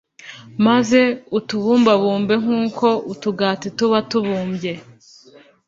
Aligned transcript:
maze 0.65 1.01
ukibumbabumbe 1.37 2.33
nkuko 2.43 2.87
utugati 3.11 3.67
tuba 3.77 3.99
tubumbye 4.09 4.73